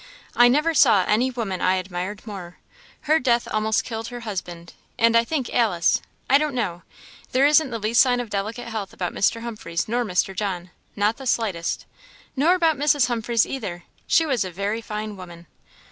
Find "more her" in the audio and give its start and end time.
2.25-3.19